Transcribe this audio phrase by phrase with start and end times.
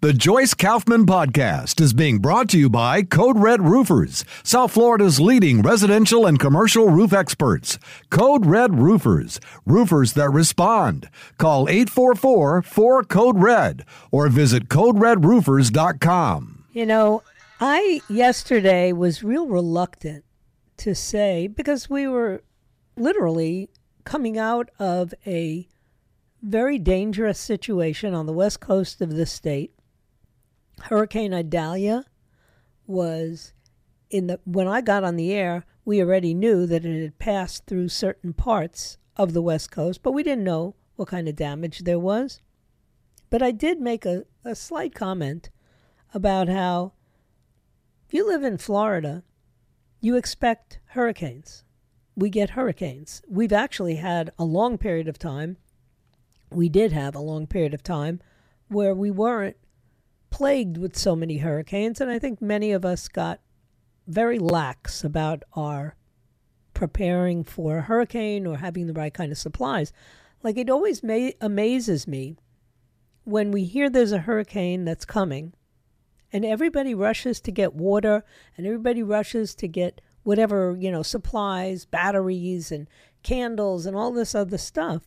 [0.00, 5.18] The Joyce Kaufman Podcast is being brought to you by Code Red Roofers, South Florida's
[5.18, 7.80] leading residential and commercial roof experts.
[8.08, 11.10] Code Red Roofers, roofers that respond.
[11.36, 16.64] Call 844 4 Code Red or visit CodeRedRoofers.com.
[16.72, 17.24] You know,
[17.60, 20.24] I yesterday was real reluctant
[20.76, 22.44] to say because we were
[22.96, 23.68] literally
[24.04, 25.66] coming out of a
[26.40, 29.72] very dangerous situation on the west coast of the state
[30.82, 32.04] Hurricane Idalia
[32.86, 33.52] was
[34.10, 37.66] in the when I got on the air, we already knew that it had passed
[37.66, 41.80] through certain parts of the West Coast, but we didn't know what kind of damage
[41.80, 42.40] there was.
[43.30, 45.50] But I did make a, a slight comment
[46.14, 46.92] about how
[48.06, 49.22] if you live in Florida,
[50.00, 51.64] you expect hurricanes.
[52.16, 53.22] We get hurricanes.
[53.28, 55.58] We've actually had a long period of time,
[56.50, 58.20] we did have a long period of time
[58.68, 59.56] where we weren't
[60.30, 63.40] plagued with so many hurricanes, and I think many of us got
[64.06, 65.96] very lax about our
[66.74, 69.92] preparing for a hurricane or having the right kind of supplies.
[70.42, 72.36] Like it always ma- amazes me
[73.24, 75.52] when we hear there's a hurricane that's coming
[76.32, 78.24] and everybody rushes to get water
[78.56, 82.86] and everybody rushes to get whatever, you know, supplies, batteries and
[83.22, 85.02] candles and all this other stuff.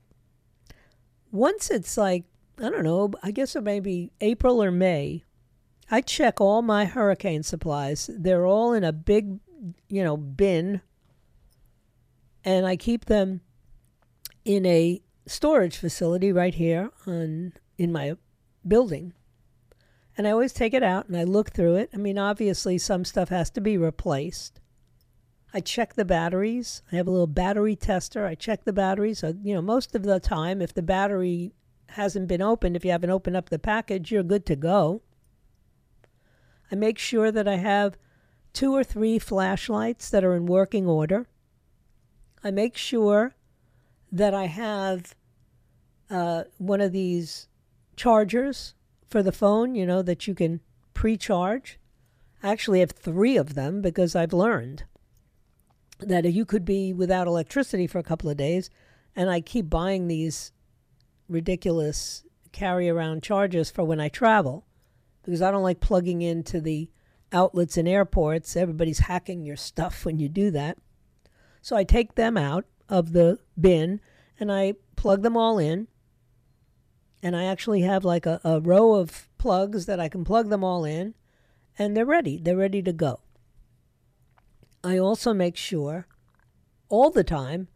[1.32, 2.26] Once it's like
[2.62, 5.24] I don't know, I guess it may be April or May.
[5.90, 8.10] I check all my hurricane supplies.
[8.14, 9.40] They're all in a big,
[9.90, 10.82] you know, bin.
[12.46, 13.42] And I keep them
[14.46, 18.16] in a storage facility right here on in my
[18.68, 19.14] building.
[20.18, 21.90] And I always take it out and I look through it.
[21.94, 24.60] I mean, obviously some stuff has to be replaced.
[25.54, 26.82] I check the batteries.
[26.92, 28.26] I have a little battery tester.
[28.26, 29.20] I check the batteries.
[29.20, 31.54] So, you know, most of the time, if the battery
[31.92, 35.02] hasn't been opened, if you haven't opened up the package, you're good to go.
[36.72, 37.98] I make sure that I have
[38.54, 41.28] two or three flashlights that are in working order.
[42.44, 43.36] I make sure
[44.12, 45.16] that I have
[46.10, 47.48] uh, one of these
[47.96, 48.74] chargers
[49.08, 50.62] for the phone, you know, that you can
[50.94, 51.80] pre charge.
[52.42, 54.84] I actually have three of them because I've learned
[56.00, 58.70] that you could be without electricity for a couple of days.
[59.16, 60.52] And I keep buying these
[61.32, 64.66] ridiculous carry around charges for when I travel
[65.24, 66.90] because I don't like plugging into the
[67.32, 68.56] outlets in airports.
[68.56, 70.78] Everybody's hacking your stuff when you do that.
[71.62, 74.02] So I take them out of the bin
[74.40, 75.88] and I plug them all in.
[77.24, 80.64] And I actually have like a, a row of plugs that I can plug them
[80.64, 81.14] all in
[81.78, 82.38] and they're ready.
[82.38, 83.22] They're ready to go.
[84.84, 86.08] I also make sure
[86.90, 87.68] all the time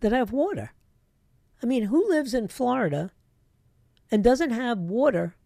[0.00, 0.72] that I have water.
[1.62, 3.10] I mean, who lives in Florida
[4.10, 5.36] and doesn't have water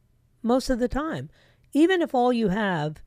[0.42, 1.30] most of the time?
[1.72, 3.02] Even if all you have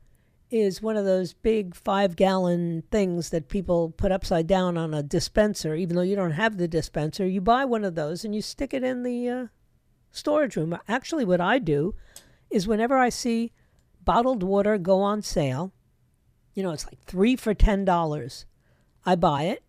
[0.52, 5.04] is one of those big five gallon things that people put upside down on a
[5.04, 8.42] dispenser, even though you don't have the dispenser, you buy one of those and you
[8.42, 9.46] stick it in the uh,
[10.12, 10.78] storage room.
[10.88, 11.96] Actually, what I do
[12.50, 13.52] is whenever I see
[14.04, 15.72] bottled water go on sale,
[16.56, 18.46] you know, it's like three for $10,
[19.06, 19.64] I buy it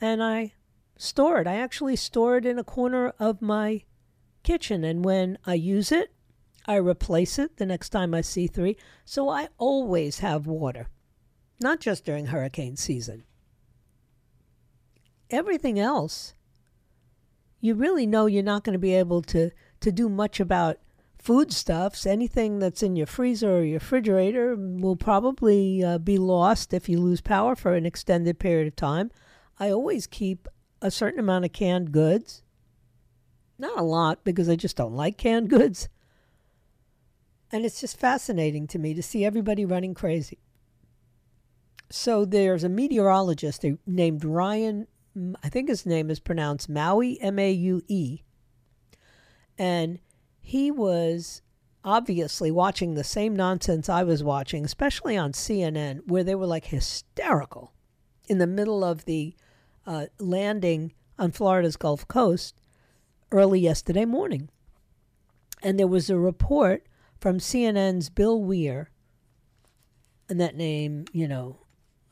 [0.00, 0.52] and I
[0.96, 1.46] store it.
[1.46, 3.82] I actually store it in a corner of my
[4.42, 6.12] kitchen, and when I use it,
[6.66, 8.76] I replace it the next time I see three.
[9.04, 10.88] So I always have water,
[11.60, 13.24] not just during hurricane season.
[15.30, 16.34] Everything else,
[17.60, 19.50] you really know you're not going to be able to,
[19.80, 20.78] to do much about
[21.18, 22.06] foodstuffs.
[22.06, 27.00] Anything that's in your freezer or your refrigerator will probably uh, be lost if you
[27.00, 29.10] lose power for an extended period of time.
[29.58, 30.48] I always keep
[30.84, 32.42] a certain amount of canned goods.
[33.58, 35.88] Not a lot because I just don't like canned goods.
[37.50, 40.40] And it's just fascinating to me to see everybody running crazy.
[41.90, 44.86] So there's a meteorologist named Ryan,
[45.42, 48.20] I think his name is pronounced Maui, M A U E.
[49.56, 50.00] And
[50.40, 51.40] he was
[51.82, 56.66] obviously watching the same nonsense I was watching, especially on CNN, where they were like
[56.66, 57.72] hysterical
[58.28, 59.34] in the middle of the
[59.86, 62.54] uh, landing on Florida's Gulf Coast
[63.30, 64.48] early yesterday morning.
[65.62, 66.86] And there was a report
[67.18, 68.90] from CNN's Bill Weir.
[70.28, 71.58] And that name, you know,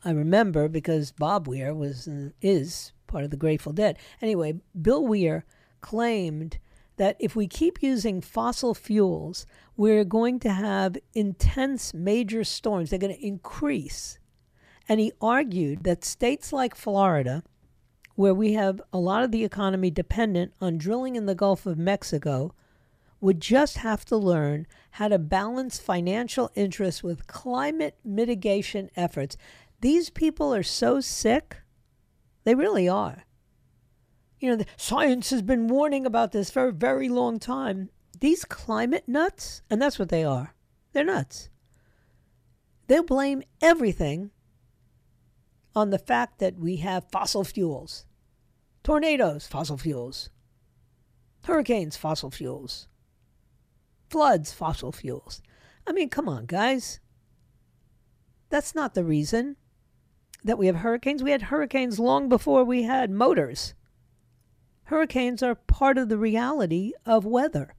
[0.04, 2.08] I remember because Bob Weir was
[2.40, 3.98] is part of the Grateful Dead.
[4.20, 5.44] Anyway, Bill Weir
[5.80, 6.58] claimed
[6.96, 9.46] that if we keep using fossil fuels,
[9.76, 12.90] we're going to have intense major storms.
[12.90, 14.18] They're going to increase.
[14.88, 17.42] And he argued that states like Florida,
[18.22, 21.76] where we have a lot of the economy dependent on drilling in the Gulf of
[21.76, 22.54] Mexico,
[23.20, 29.36] would just have to learn how to balance financial interests with climate mitigation efforts.
[29.80, 31.62] These people are so sick.
[32.44, 33.24] They really are.
[34.38, 37.90] You know, science has been warning about this for a very long time.
[38.20, 40.54] These climate nuts, and that's what they are,
[40.92, 41.48] they're nuts.
[42.86, 44.30] They'll blame everything
[45.74, 48.06] on the fact that we have fossil fuels.
[48.82, 50.30] Tornadoes, fossil fuels.
[51.44, 52.88] Hurricanes, fossil fuels.
[54.10, 55.40] Floods, fossil fuels.
[55.86, 57.00] I mean, come on, guys.
[58.50, 59.56] That's not the reason
[60.44, 61.22] that we have hurricanes.
[61.22, 63.74] We had hurricanes long before we had motors.
[64.84, 67.74] Hurricanes are part of the reality of weather.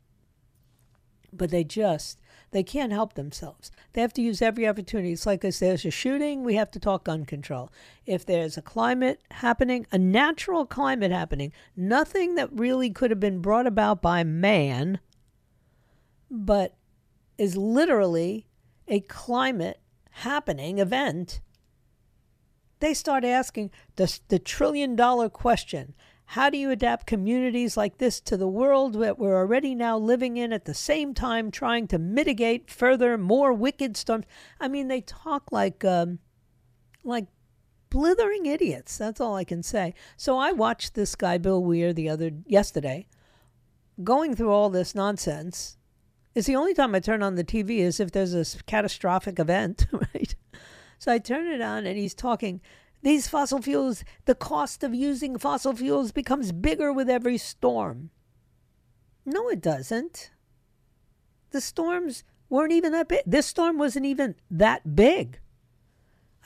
[1.31, 2.19] But they just
[2.53, 3.71] they can't help themselves.
[3.91, 5.11] They have to use every opportunity.
[5.11, 7.71] It's like if there's a shooting, we have to talk gun control.
[8.05, 13.39] If there's a climate happening, a natural climate happening, nothing that really could have been
[13.39, 14.99] brought about by man,
[16.29, 16.75] but
[17.39, 18.45] is literally
[18.87, 19.79] a climate
[20.11, 21.41] happening event,
[22.79, 25.95] they start asking the, the trillion dollar question
[26.33, 30.35] how do you adapt communities like this to the world that we're already now living
[30.35, 34.25] in at the same time trying to mitigate further more wicked storms?
[34.59, 36.17] I mean, they talk like um,
[37.03, 37.27] like
[37.91, 38.97] blithering idiots.
[38.97, 39.93] That's all I can say.
[40.17, 43.05] So I watched this guy Bill Weir the other yesterday
[44.03, 45.77] going through all this nonsense.
[46.33, 49.85] It's the only time I turn on the TV is if there's a catastrophic event,
[49.91, 50.33] right?
[50.97, 52.59] So I turn it on and he's talking
[53.03, 58.09] these fossil fuels, the cost of using fossil fuels becomes bigger with every storm.
[59.25, 60.31] No, it doesn't.
[61.51, 63.21] The storms weren't even that big.
[63.25, 65.39] This storm wasn't even that big.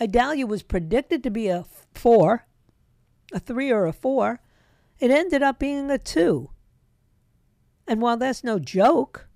[0.02, 2.48] Idalia was predicted to be a four,
[3.32, 4.40] a three or a four.
[5.00, 6.50] It ended up being a two.
[7.88, 9.28] And while that's no joke,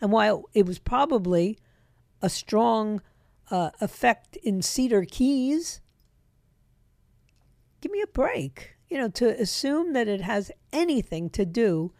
[0.00, 1.58] and while it was probably
[2.22, 3.02] a strong
[3.50, 5.80] uh, effect in Cedar Keys,
[7.80, 8.76] give me a break.
[8.88, 11.92] You know, to assume that it has anything to do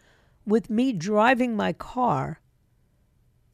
[0.45, 2.41] with me driving my car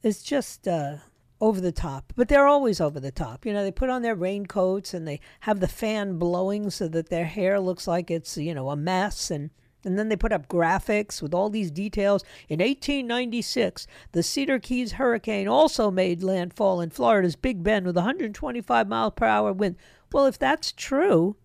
[0.02, 0.96] is just uh,
[1.40, 2.12] over the top.
[2.16, 3.46] But they're always over the top.
[3.46, 7.10] You know, they put on their raincoats and they have the fan blowing so that
[7.10, 9.50] their hair looks like it's, you know, a mess and
[9.84, 12.24] and then they put up graphics with all these details.
[12.48, 18.88] In 1896, the Cedar Keys hurricane also made landfall in Florida's Big Bend with 125
[18.88, 19.76] mile per hour wind.
[20.12, 21.36] Well, if that's true,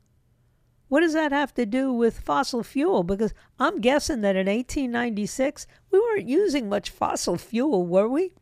[0.93, 3.01] what does that have to do with fossil fuel?
[3.01, 8.35] Because I'm guessing that in 1896, we weren't using much fossil fuel, were we?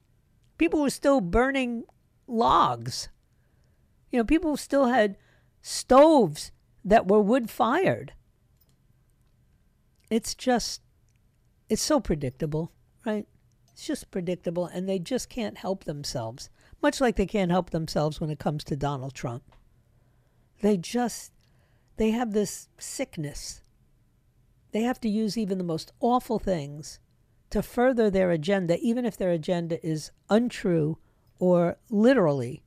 [0.57, 1.85] People were still burning
[2.27, 3.07] logs.
[4.11, 5.15] You know, people still had
[5.61, 6.51] stoves
[6.83, 8.11] that were wood fired.
[10.09, 10.81] It's just,
[11.69, 12.73] it's so predictable,
[13.05, 13.25] right?
[13.71, 16.49] It's just predictable, and they just can't help themselves,
[16.81, 19.43] much like they can't help themselves when it comes to Donald Trump.
[20.61, 21.31] They just
[22.01, 23.61] they have this sickness.
[24.71, 26.99] They have to use even the most awful things
[27.51, 30.97] to further their agenda, even if their agenda is untrue
[31.37, 32.63] or literally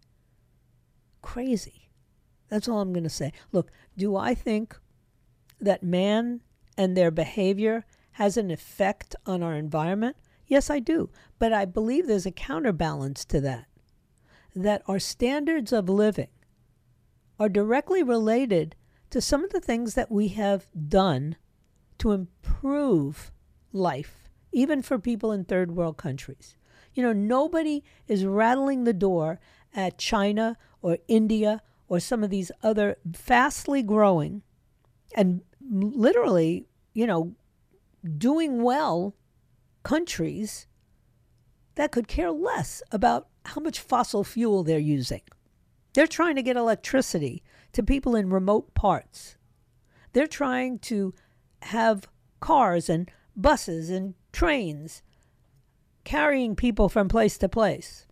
[1.20, 1.90] crazy.
[2.48, 3.32] That's all I'm going to say.
[3.50, 4.78] Look, do I think
[5.60, 6.40] that man
[6.78, 10.16] and their behavior has an effect on our environment?
[10.46, 11.10] Yes, I do.
[11.40, 13.66] But I believe there's a counterbalance to that.
[14.54, 16.28] That our standards of living
[17.40, 18.76] are directly related
[19.14, 21.36] to some of the things that we have done
[21.98, 23.30] to improve
[23.72, 26.56] life, even for people in third world countries.
[26.94, 29.38] You know, nobody is rattling the door
[29.72, 34.42] at China or India or some of these other fastly growing
[35.14, 37.36] and literally, you know,
[38.18, 39.14] doing well
[39.84, 40.66] countries
[41.76, 45.22] that could care less about how much fossil fuel they're using.
[45.92, 47.44] They're trying to get electricity
[47.74, 49.36] to people in remote parts.
[50.12, 51.14] They're trying to
[51.62, 52.08] have
[52.40, 55.02] cars and buses and trains
[56.04, 58.06] carrying people from place to place.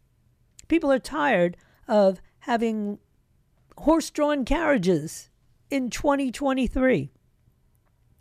[0.68, 2.98] People are tired of having
[3.78, 5.28] horse drawn carriages
[5.70, 7.12] in 2023.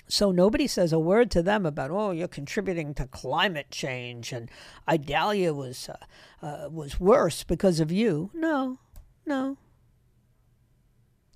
[0.08, 4.50] So nobody says a word to them about, oh, you're contributing to climate change and
[4.88, 8.30] Idalia was uh, uh, was worse because of you.
[8.34, 8.80] No,
[9.26, 9.58] no.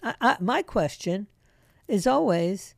[0.06, 1.28] I, I, my question
[1.88, 2.76] is always,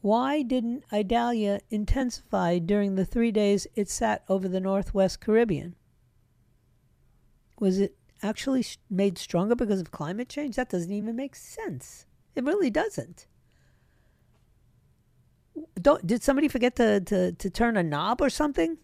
[0.00, 5.76] why didn't Idalia intensify during the three days it sat over the Northwest Caribbean?
[7.60, 10.56] Was it actually made stronger because of climate change?
[10.56, 12.06] That doesn't even make sense.
[12.34, 13.26] It really doesn't.
[15.80, 18.78] Don't did somebody forget to, to, to turn a knob or something?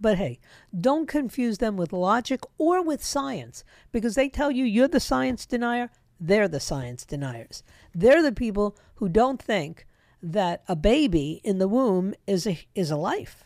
[0.00, 0.40] But hey,
[0.78, 5.46] don't confuse them with logic or with science because they tell you you're the science
[5.46, 7.62] denier, they're the science deniers.
[7.94, 9.86] They're the people who don't think
[10.22, 13.44] that a baby in the womb is a is a life.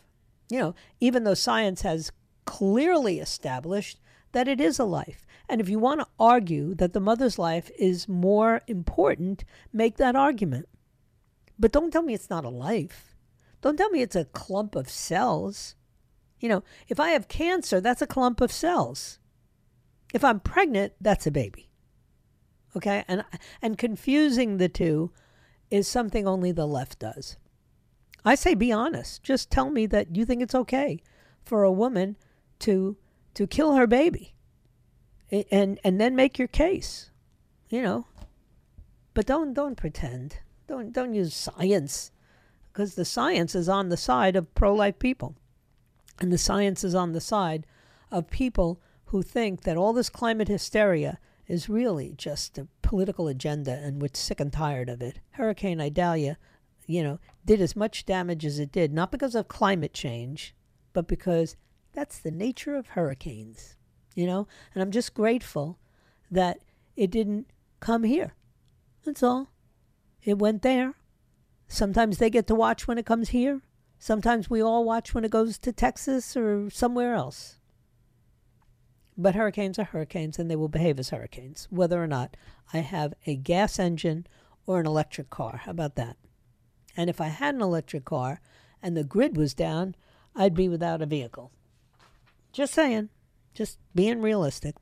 [0.49, 2.11] You know, even though science has
[2.45, 3.99] clearly established
[4.31, 5.25] that it is a life.
[5.47, 10.15] And if you want to argue that the mother's life is more important, make that
[10.15, 10.67] argument.
[11.59, 13.15] But don't tell me it's not a life.
[13.61, 15.75] Don't tell me it's a clump of cells.
[16.39, 19.19] You know, if I have cancer, that's a clump of cells.
[20.13, 21.69] If I'm pregnant, that's a baby.
[22.75, 23.03] Okay?
[23.07, 23.23] And
[23.61, 25.11] and confusing the two
[25.69, 27.37] is something only the left does.
[28.25, 29.23] I say be honest.
[29.23, 30.99] Just tell me that you think it's okay
[31.43, 32.15] for a woman
[32.59, 32.97] to
[33.33, 34.33] to kill her baby.
[35.51, 37.09] And and then make your case.
[37.69, 38.07] You know.
[39.13, 40.37] But don't don't pretend.
[40.67, 42.11] Don't don't use science
[42.71, 45.35] because the science is on the side of pro-life people.
[46.19, 47.67] And the science is on the side
[48.11, 51.19] of people who think that all this climate hysteria
[51.53, 55.19] is really just a political agenda and we're sick and tired of it.
[55.31, 56.39] Hurricane Idalia,
[56.87, 60.55] you know, did as much damage as it did, not because of climate change,
[60.93, 61.55] but because
[61.93, 63.75] that's the nature of hurricanes,
[64.15, 64.47] you know?
[64.73, 65.77] And I'm just grateful
[66.31, 66.57] that
[66.95, 67.47] it didn't
[67.79, 68.33] come here.
[69.05, 69.49] That's all.
[70.23, 70.95] It went there.
[71.67, 73.61] Sometimes they get to watch when it comes here.
[73.99, 77.59] Sometimes we all watch when it goes to Texas or somewhere else.
[79.17, 82.35] But hurricanes are hurricanes and they will behave as hurricanes, whether or not
[82.73, 84.25] I have a gas engine
[84.65, 85.61] or an electric car.
[85.65, 86.17] How about that?
[86.95, 88.41] And if I had an electric car
[88.81, 89.95] and the grid was down,
[90.35, 91.51] I'd be without a vehicle.
[92.51, 93.09] Just saying,
[93.53, 94.75] just being realistic.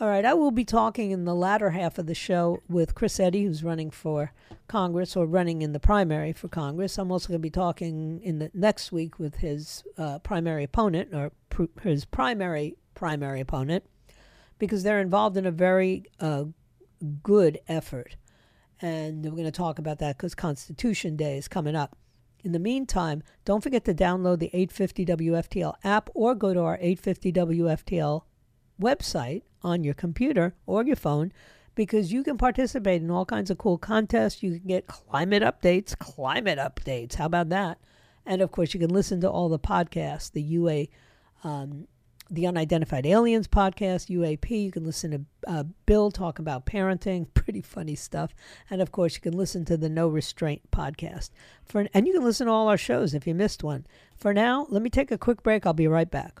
[0.00, 3.20] All right, I will be talking in the latter half of the show with Chris
[3.20, 4.32] Eddy, who's running for
[4.66, 6.96] Congress or running in the primary for Congress.
[6.96, 11.12] I'm also going to be talking in the next week with his uh, primary opponent
[11.12, 13.84] or pr- his primary primary opponent
[14.58, 16.44] because they're involved in a very uh,
[17.22, 18.16] good effort,
[18.80, 21.96] and we're going to talk about that because Constitution Day is coming up.
[22.42, 26.76] In the meantime, don't forget to download the 850 WFTL app or go to our
[26.80, 28.22] 850 WFTL
[28.80, 31.32] website on your computer or your phone
[31.74, 34.42] because you can participate in all kinds of cool contests.
[34.42, 37.14] You can get climate updates, climate updates.
[37.14, 37.78] How about that?
[38.26, 40.86] And of course, you can listen to all the podcasts, the UA,
[41.44, 41.86] um,
[42.30, 44.50] the Unidentified Aliens podcast, UAP.
[44.50, 48.34] You can listen to uh, Bill talk about parenting, pretty funny stuff.
[48.70, 51.30] And of course, you can listen to the No Restraint podcast.
[51.64, 53.86] For and you can listen to all our shows if you missed one.
[54.16, 55.66] For now, let me take a quick break.
[55.66, 56.40] I'll be right back.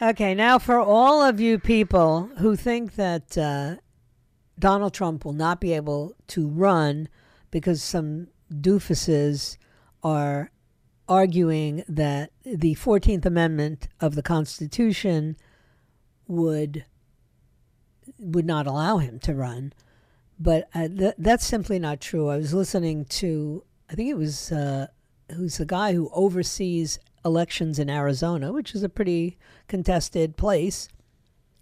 [0.00, 3.76] Okay, now for all of you people who think that uh,
[4.56, 7.08] Donald Trump will not be able to run
[7.50, 9.56] because some doofuses
[10.04, 10.52] are
[11.08, 15.36] arguing that the 14th Amendment of the Constitution
[16.28, 16.84] would
[18.20, 19.72] would not allow him to run.
[20.38, 22.28] But uh, th- that's simply not true.
[22.28, 24.86] I was listening to, I think it was, uh,
[25.34, 30.88] who's the guy who oversees elections in Arizona, which is a pretty contested place.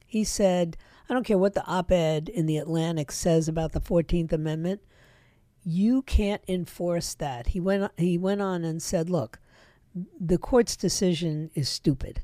[0.06, 0.76] He said,
[1.08, 4.80] I don't care what the op ed in the Atlantic says about the 14th Amendment,
[5.62, 7.48] you can't enforce that.
[7.48, 9.40] He went, he went on and said, Look,
[10.20, 12.22] the court's decision is stupid.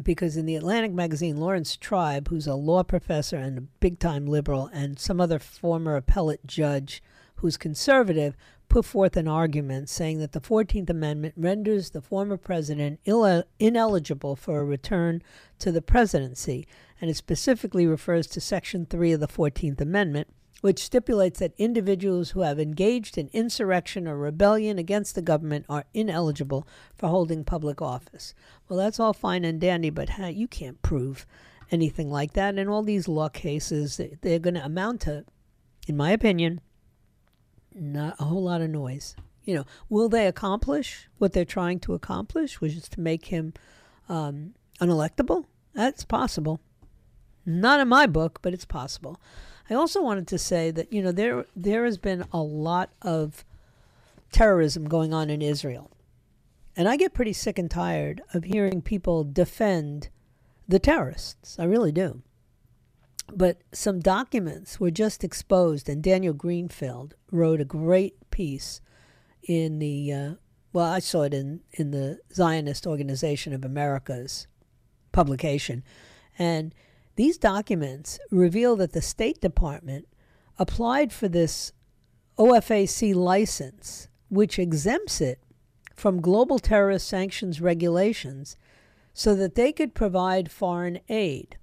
[0.00, 4.26] Because in the Atlantic magazine, Laurence Tribe, who's a law professor and a big time
[4.26, 7.02] liberal, and some other former appellate judge
[7.36, 8.34] who's conservative,
[8.70, 14.36] put forth an argument saying that the 14th Amendment renders the former president Ill- ineligible
[14.36, 15.22] for a return
[15.58, 16.66] to the presidency,
[17.00, 20.28] and it specifically refers to Section 3 of the 14th Amendment,
[20.60, 25.86] which stipulates that individuals who have engaged in insurrection or rebellion against the government are
[25.92, 28.34] ineligible for holding public office.
[28.68, 31.26] Well, that's all fine and dandy, but huh, you can't prove
[31.72, 32.56] anything like that.
[32.56, 35.24] And all these law cases, they're going to amount to,
[35.88, 36.60] in my opinion,
[37.74, 39.16] not a whole lot of noise.
[39.44, 43.54] You know, will they accomplish what they're trying to accomplish, which is to make him
[44.08, 45.46] um, unelectable?
[45.74, 46.60] That's possible.
[47.46, 49.20] Not in my book, but it's possible.
[49.68, 53.44] I also wanted to say that you know there there has been a lot of
[54.32, 55.90] terrorism going on in Israel.
[56.76, 60.08] And I get pretty sick and tired of hearing people defend
[60.68, 61.58] the terrorists.
[61.58, 62.22] I really do.
[63.34, 68.80] But some documents were just exposed, and Daniel Greenfield wrote a great piece
[69.42, 70.34] in the, uh,
[70.72, 74.46] well, I saw it in, in the Zionist Organization of America's
[75.12, 75.82] publication.
[76.38, 76.74] And
[77.16, 80.06] these documents reveal that the State Department
[80.58, 81.72] applied for this
[82.38, 85.40] OFAC license, which exempts it
[85.94, 88.56] from global terrorist sanctions regulations
[89.12, 91.58] so that they could provide foreign aid.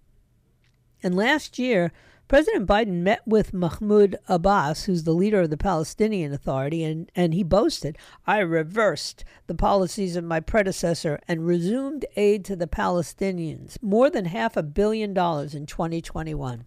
[1.04, 1.92] And last year,
[2.28, 7.34] President Biden met with Mahmoud Abbas, who's the leader of the Palestinian Authority, and, and
[7.34, 13.82] he boasted, I reversed the policies of my predecessor and resumed aid to the Palestinians,
[13.82, 16.66] more than half a billion dollars in 2021.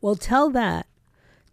[0.00, 0.86] Well, tell that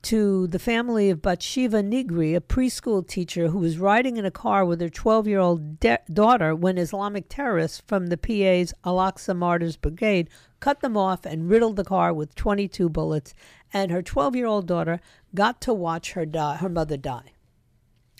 [0.01, 4.63] to the family of Bathsheba Nigri, a preschool teacher who was riding in a car
[4.63, 9.35] with her 12 year old de- daughter when Islamic terrorists from the PA's Al Aqsa
[9.35, 10.29] Martyrs Brigade
[10.59, 13.33] cut them off and riddled the car with 22 bullets,
[13.73, 14.99] and her 12 year old daughter
[15.35, 17.33] got to watch her, die, her mother die.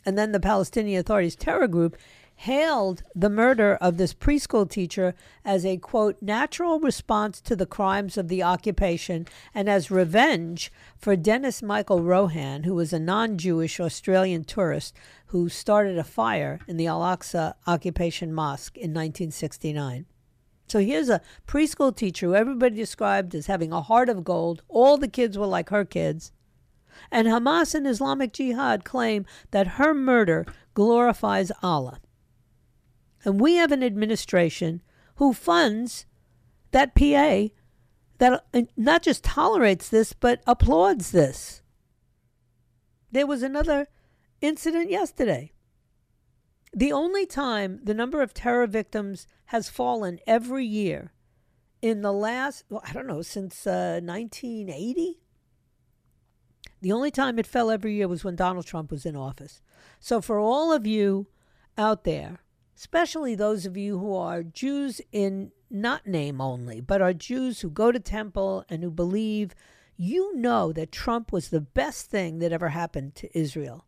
[0.06, 1.98] And then the Palestinian Authority's terror group
[2.44, 8.18] hailed the murder of this preschool teacher as a quote natural response to the crimes
[8.18, 14.46] of the occupation and as revenge for Dennis Michael Rohan, who was a non-Jewish Australian
[14.46, 14.96] tourist
[15.28, 20.06] who started a fire in the Al-Aqsa occupation mosque in 1969.
[20.66, 24.64] So here's a preschool teacher who everybody described as having a heart of gold.
[24.70, 26.32] All the kids were like her kids.
[27.12, 32.00] And Hamas and Islamic Jihad claim that her murder glorifies Allah.
[33.24, 34.82] And we have an administration
[35.16, 36.06] who funds
[36.72, 37.48] that PA
[38.20, 41.62] that uh, not just tolerates this, but applauds this.
[43.12, 43.88] There was another
[44.42, 45.52] incident yesterday.
[46.74, 51.14] The only time the number of terror victims has fallen every year
[51.82, 55.20] in the last, well, I don't know, since uh, 1980?
[56.82, 59.62] The only time it fell every year was when Donald Trump was in office.
[60.00, 61.28] So, for all of you
[61.78, 62.40] out there
[62.80, 67.70] especially those of you who are Jews in not name only, but are Jews who
[67.70, 69.54] go to temple and who believe,
[69.98, 73.86] you know that Trump was the best thing that ever happened to Israel.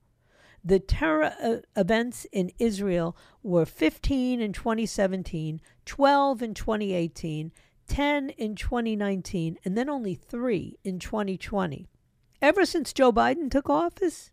[0.61, 7.53] The terror uh, events in Israel were 15 in 2017, 12 in 2018,
[7.87, 11.87] 10 in 2019, and then only three in 2020.
[12.41, 14.31] Ever since Joe Biden took office,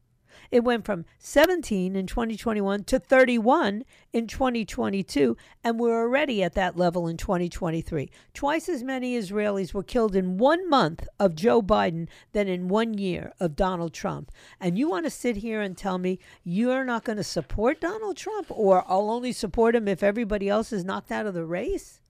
[0.51, 6.77] it went from 17 in 2021 to 31 in 2022, and we're already at that
[6.77, 8.11] level in 2023.
[8.35, 12.95] Twice as many Israelis were killed in one month of Joe Biden than in one
[12.95, 14.31] year of Donald Trump.
[14.61, 18.17] And you want to sit here and tell me you're not going to support Donald
[18.17, 22.01] Trump, or I'll only support him if everybody else is knocked out of the race?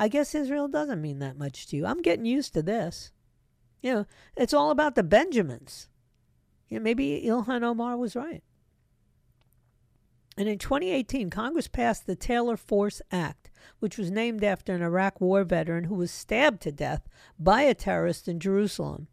[0.00, 1.84] I guess Israel doesn't mean that much to you.
[1.84, 3.12] I'm getting used to this.
[3.82, 5.89] You know, it's all about the Benjamins.
[6.70, 8.42] Yeah, maybe Ilhan Omar was right.
[10.38, 15.20] And in 2018, Congress passed the Taylor Force Act, which was named after an Iraq
[15.20, 19.08] war veteran who was stabbed to death by a terrorist in Jerusalem.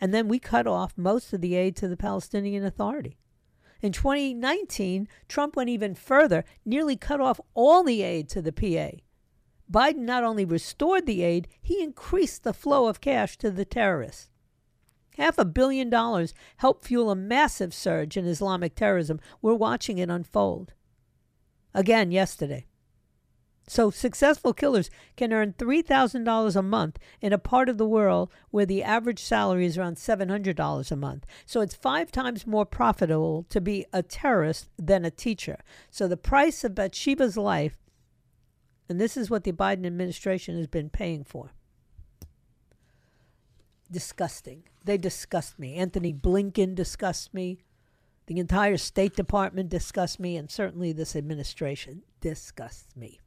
[0.00, 3.18] And then we cut off most of the aid to the Palestinian Authority.
[3.82, 8.96] In 2019, Trump went even further, nearly cut off all the aid to the PA.
[9.70, 14.30] Biden not only restored the aid, he increased the flow of cash to the terrorists.
[15.16, 19.20] Half a billion dollars helped fuel a massive surge in Islamic terrorism.
[19.40, 20.72] We're watching it unfold.
[21.72, 22.66] Again, yesterday.
[23.66, 28.66] So, successful killers can earn $3,000 a month in a part of the world where
[28.66, 31.24] the average salary is around $700 a month.
[31.46, 35.60] So, it's five times more profitable to be a terrorist than a teacher.
[35.90, 37.78] So, the price of Bathsheba's life,
[38.86, 41.52] and this is what the Biden administration has been paying for
[43.94, 44.64] disgusting.
[44.84, 45.76] They disgust me.
[45.76, 47.60] Antony Blinken disgusts me.
[48.26, 53.20] The entire State Department disgusts me, and certainly this administration disgusts me.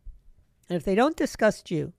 [0.69, 1.93] And if they don't disgust you,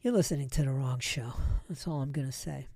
[0.00, 1.34] you're listening to the wrong show.
[1.68, 2.68] That's all I'm going to say.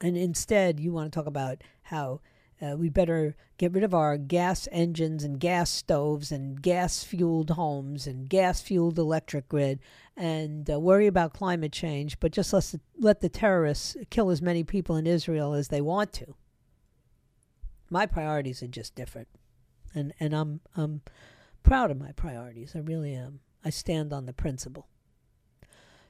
[0.00, 2.20] And instead, you want to talk about how
[2.62, 7.50] uh, we better get rid of our gas engines and gas stoves and gas fueled
[7.50, 9.80] homes and gas fueled electric grid
[10.16, 14.42] and uh, worry about climate change, but just let the, let the terrorists kill as
[14.42, 16.34] many people in Israel as they want to.
[17.88, 19.28] My priorities are just different.
[19.94, 21.00] And, and I'm, I'm
[21.62, 22.76] proud of my priorities.
[22.76, 23.40] I really am.
[23.64, 24.86] I stand on the principle.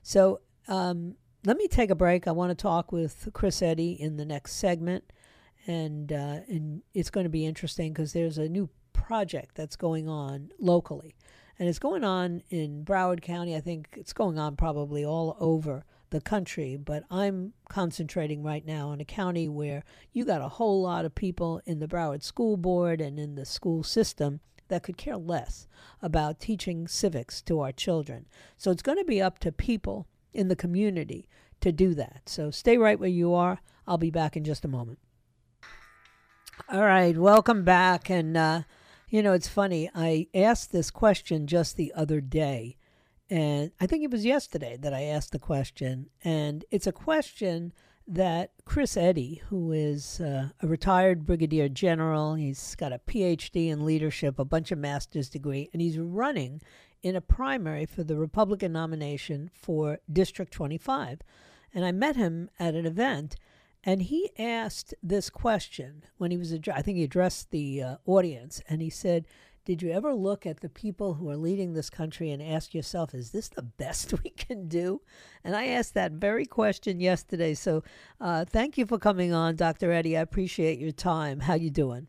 [0.03, 2.27] So um, let me take a break.
[2.27, 5.05] I want to talk with Chris Eddy in the next segment
[5.67, 10.09] and uh, and it's going to be interesting because there's a new project that's going
[10.09, 11.15] on locally,
[11.59, 13.57] and it's going on in Broward County.
[13.57, 18.89] I think it's going on probably all over the country, but I'm concentrating right now
[18.89, 22.57] on a county where you got a whole lot of people in the Broward School
[22.57, 25.67] Board and in the school system that could care less
[26.03, 28.27] about teaching civics to our children.
[28.57, 31.29] So it's going to be up to people in the community
[31.61, 32.23] to do that.
[32.27, 33.61] So stay right where you are.
[33.87, 34.99] I'll be back in just a moment.
[36.69, 38.11] All right, welcome back.
[38.11, 38.63] And, uh,
[39.09, 39.91] you know, it's funny.
[39.95, 42.77] I asked this question just the other day.
[43.29, 46.11] And I think it was yesterday that I asked the question.
[46.23, 47.73] And it's a question
[48.07, 53.85] that Chris Eddy, who is uh, a retired brigadier general, he's got a PhD in
[53.85, 56.61] leadership, a bunch of master's degree, and he's running
[57.03, 61.21] in a primary for the Republican nomination for District 25.
[61.73, 63.37] And I met him at an event
[63.85, 68.63] and he asked this question when he was, I think he addressed the uh, audience,
[68.69, 69.27] and he said,
[69.65, 73.15] Did you ever look at the people who are leading this country and ask yourself,
[73.15, 75.01] Is this the best we can do?
[75.43, 77.55] And I asked that very question yesterday.
[77.55, 77.83] So
[78.21, 79.93] uh, thank you for coming on, Dr.
[79.93, 80.17] Eddy.
[80.17, 81.41] I appreciate your time.
[81.41, 82.07] How you doing?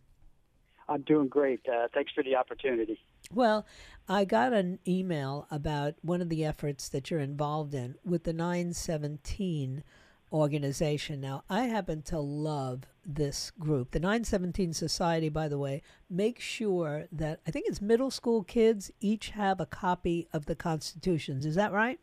[0.89, 1.61] I'm doing great.
[1.71, 2.99] Uh, thanks for the opportunity.
[3.33, 3.65] Well,
[4.09, 8.33] I got an email about one of the efforts that you're involved in with the
[8.33, 9.83] 917
[10.31, 11.21] organization.
[11.21, 13.91] Now, I happen to love this group.
[13.91, 18.91] The 917 Society, by the way, makes sure that I think it's middle school kids
[18.99, 21.45] each have a copy of the Constitutions.
[21.45, 21.99] Is that right?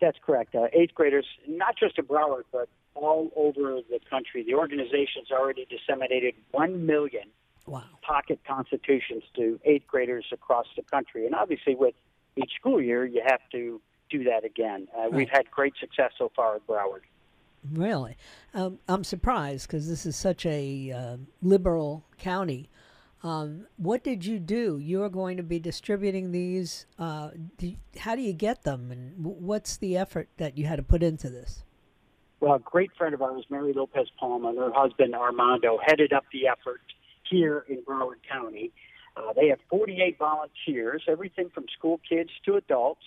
[0.00, 0.54] That's correct.
[0.54, 4.42] Uh, eighth graders, not just in Broward, but all over the country.
[4.42, 7.28] The organization's already disseminated 1 million
[7.66, 7.84] wow.
[8.02, 11.26] pocket constitutions to eighth graders across the country.
[11.26, 11.94] And obviously, with
[12.36, 14.88] each school year, you have to do that again.
[14.96, 15.12] Uh, right.
[15.12, 17.02] We've had great success so far at Broward.
[17.68, 18.16] Really?
[18.54, 22.70] Um, I'm surprised because this is such a uh, liberal county.
[23.22, 24.78] Um, what did you do?
[24.78, 26.86] You're going to be distributing these.
[26.98, 28.90] Uh, do, how do you get them?
[28.90, 31.64] And what's the effort that you had to put into this?
[32.40, 36.24] Well, a great friend of ours, Mary Lopez Palma, and her husband Armando headed up
[36.32, 36.80] the effort
[37.28, 38.72] here in Broward County.
[39.14, 43.02] Uh, they have 48 volunteers, everything from school kids to adults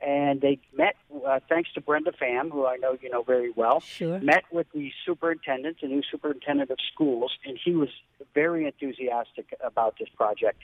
[0.00, 3.80] and they met uh, thanks to Brenda Fam, who I know you know very well.
[3.80, 4.18] Sure.
[4.20, 7.90] Met with the superintendent, the new superintendent of schools, and he was
[8.34, 10.62] very enthusiastic about this project.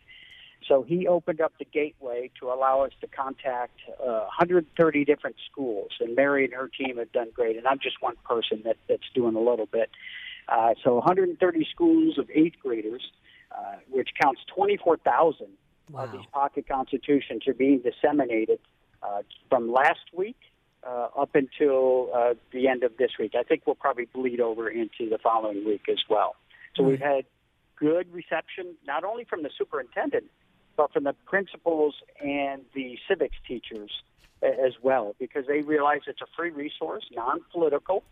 [0.66, 5.90] So he opened up the gateway to allow us to contact uh, 130 different schools,
[6.00, 7.56] and Mary and her team have done great.
[7.56, 9.90] And I'm just one person that, that's doing a little bit.
[10.48, 13.02] Uh, so 130 schools of eighth graders,
[13.52, 15.46] uh, which counts 24,000
[15.90, 16.04] wow.
[16.04, 18.58] of these pocket constitutions, are being disseminated
[19.02, 20.36] uh, from last week
[20.86, 23.34] uh, up until uh, the end of this week.
[23.38, 26.36] I think we'll probably bleed over into the following week as well.
[26.76, 27.24] So we've had
[27.76, 30.24] good reception, not only from the superintendent,
[30.76, 33.90] but from the principals and the civics teachers
[34.42, 38.02] as well, because they realize it's a free resource, non-political,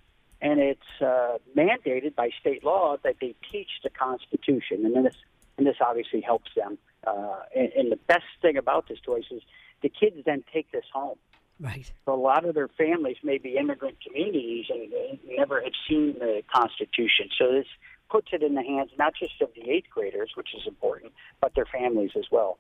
[0.40, 5.16] and it's uh, mandated by state law that they teach the Constitution, and this
[5.56, 6.78] and this obviously helps them.
[7.06, 9.42] Uh, and, and the best thing about this choice is
[9.82, 11.16] the kids then take this home.
[11.60, 11.92] Right.
[12.04, 16.16] So a lot of their families may be immigrant communities and they never have seen
[16.18, 17.28] the Constitution.
[17.38, 17.66] So this
[18.10, 21.54] puts it in the hands not just of the eighth graders, which is important, but
[21.54, 22.58] their families as well.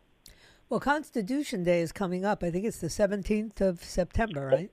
[0.68, 2.42] Well, Constitution Day is coming up.
[2.42, 4.70] I think it's the 17th of September, right?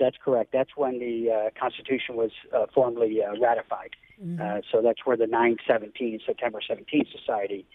[0.00, 0.52] That's correct.
[0.52, 3.90] That's when the uh, Constitution was uh, formally uh, ratified.
[4.22, 4.40] Mm-hmm.
[4.40, 7.66] Uh, so that's where the 917, September 17th Society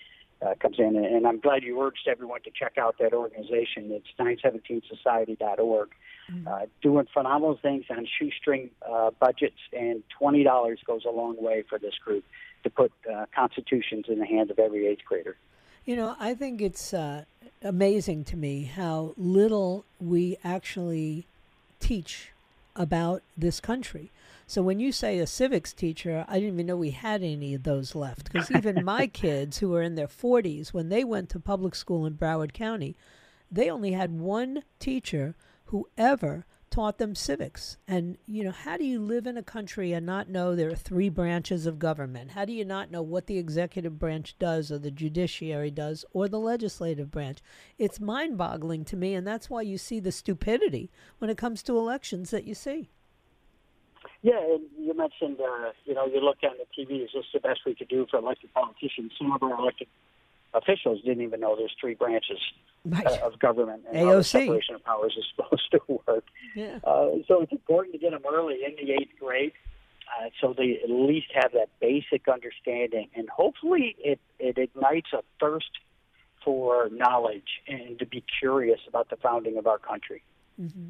[0.43, 0.95] uh, comes in.
[0.95, 3.91] And I'm glad you urged everyone to check out that organization.
[3.91, 5.89] It's 917society.org.
[6.31, 6.47] Mm-hmm.
[6.47, 10.45] Uh, doing phenomenal things on shoestring uh, budgets, and $20
[10.85, 12.23] goes a long way for this group
[12.63, 15.35] to put uh, constitutions in the hands of every eighth grader.
[15.83, 17.25] You know, I think it's uh,
[17.61, 21.27] amazing to me how little we actually
[21.81, 22.31] teach
[22.75, 24.09] about this country.
[24.53, 27.63] So when you say a civics teacher, I didn't even know we had any of
[27.63, 28.31] those left.
[28.31, 32.05] Because even my kids who are in their 40s, when they went to public school
[32.05, 32.95] in Broward County,
[33.49, 35.35] they only had one teacher
[35.65, 37.77] who ever taught them civics.
[37.87, 40.75] And, you know, how do you live in a country and not know there are
[40.75, 42.33] three branches of government?
[42.33, 46.27] How do you not know what the executive branch does or the judiciary does or
[46.27, 47.39] the legislative branch?
[47.79, 49.15] It's mind boggling to me.
[49.15, 52.91] And that's why you see the stupidity when it comes to elections that you see.
[54.23, 57.41] Yeah, and you mentioned, uh, you know, you look on the TV, is this the
[57.41, 59.11] best we could do for elected politicians?
[59.17, 59.87] Some of our elected
[60.53, 62.39] officials didn't even know there's three branches
[62.85, 63.05] right.
[63.05, 64.05] uh, of government and AOC.
[64.05, 66.23] how the separation of powers is supposed to work.
[66.55, 66.79] Yeah.
[66.85, 69.51] Uh, so it's important to get them early in the eighth grade.
[70.07, 75.23] Uh, so they at least have that basic understanding, and hopefully it, it ignites a
[75.39, 75.71] thirst
[76.45, 80.21] for knowledge and to be curious about the founding of our country.
[80.61, 80.89] Mm-hmm.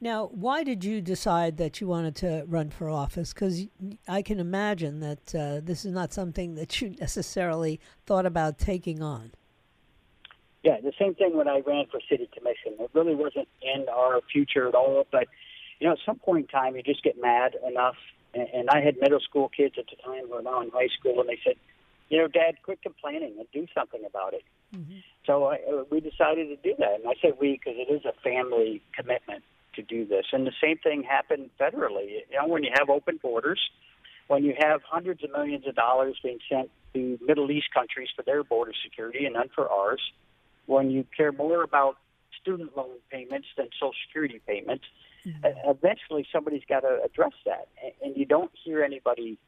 [0.00, 3.32] Now, why did you decide that you wanted to run for office?
[3.32, 3.66] Because
[4.06, 9.02] I can imagine that uh, this is not something that you necessarily thought about taking
[9.02, 9.32] on.
[10.62, 12.74] Yeah, the same thing when I ran for city commission.
[12.78, 15.04] It really wasn't in our future at all.
[15.10, 15.26] But
[15.80, 17.96] you know, at some point in time, you just get mad enough.
[18.34, 20.88] And, and I had middle school kids at the time who are now in high
[20.98, 21.54] school, and they said,
[22.08, 24.44] "You know, Dad, quit complaining and do something about it."
[24.76, 24.98] Mm-hmm.
[25.26, 28.04] So I, uh, we decided to do that, and I said we because it is
[28.04, 29.42] a family commitment
[29.78, 30.26] to do this.
[30.32, 32.22] And the same thing happened federally.
[32.30, 33.60] You know, when you have open borders,
[34.26, 38.22] when you have hundreds of millions of dollars being sent to Middle East countries for
[38.22, 40.00] their border security and none for ours,
[40.66, 41.96] when you care more about
[42.40, 44.84] student loan payments than Social Security payments,
[45.26, 45.46] mm-hmm.
[45.70, 47.68] eventually somebody's got to address that.
[48.02, 49.38] And you don't hear anybody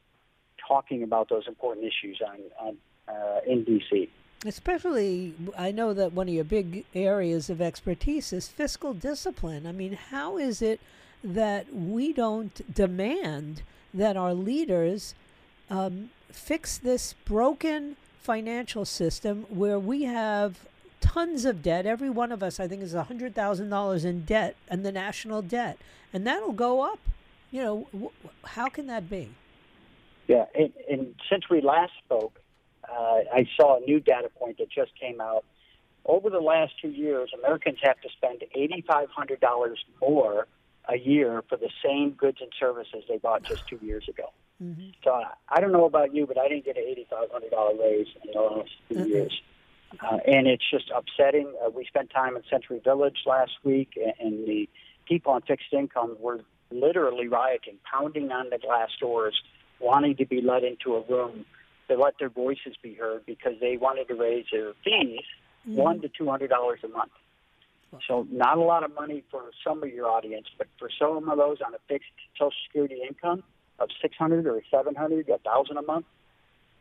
[0.66, 2.77] talking about those important issues on, on
[3.09, 4.09] uh, in D.C.
[4.46, 9.66] Especially, I know that one of your big areas of expertise is fiscal discipline.
[9.66, 10.81] I mean, how is it
[11.22, 15.14] that we don't demand that our leaders
[15.68, 20.61] um, fix this broken financial system where we have
[21.00, 21.87] tons of debt.
[21.87, 25.79] Every one of us, I think, is $100,000 in debt and the national debt.
[26.12, 26.98] And that'll go up.
[27.50, 28.12] You know,
[28.44, 29.31] how can that be?
[30.29, 32.39] Yeah, and, and since we last spoke,
[32.92, 35.44] I saw a new data point that just came out.
[36.05, 40.46] Over the last two years, Americans have to spend $8,500 more
[40.88, 44.33] a year for the same goods and services they bought just two years ago.
[44.62, 44.90] Mm-hmm.
[45.05, 48.31] So I, I don't know about you, but I didn't get an $8,500 raise in
[48.33, 49.09] the last 2 mm-hmm.
[49.09, 49.42] years.
[50.00, 51.53] Uh, and it's just upsetting.
[51.64, 54.68] Uh, we spent time in Century Village last week, and, and the
[55.07, 59.40] people on fixed income were literally rioting, pounding on the glass doors,
[59.81, 61.44] wanting to be let into a room
[61.90, 65.20] to let their voices be heard because they wanted to raise their fees
[65.68, 65.76] mm-hmm.
[65.76, 67.12] one to two hundred dollars a month.
[68.07, 71.37] So not a lot of money for some of your audience, but for some of
[71.37, 73.42] those on a fixed Social Security income
[73.79, 76.07] of six hundred or seven hundred, a thousand a month,